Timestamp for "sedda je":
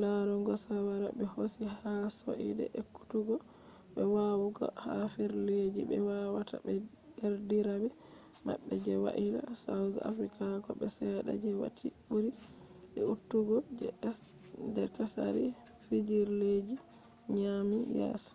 10.96-11.50